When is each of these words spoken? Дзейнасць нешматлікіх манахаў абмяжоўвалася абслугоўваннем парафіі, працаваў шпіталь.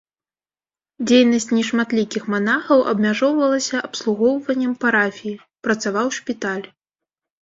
Дзейнасць 1.09 1.45
нешматлікіх 1.57 2.23
манахаў 2.35 2.79
абмяжоўвалася 2.93 3.83
абслугоўваннем 3.91 4.73
парафіі, 4.87 5.39
працаваў 5.69 6.07
шпіталь. 6.19 6.65